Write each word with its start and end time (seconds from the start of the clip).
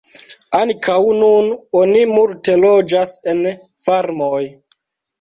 Ankaŭ 0.59 0.95
nun 1.17 1.51
oni 1.83 2.03
multe 2.15 2.57
loĝas 2.65 3.15
en 3.37 3.47
farmoj. 3.89 4.45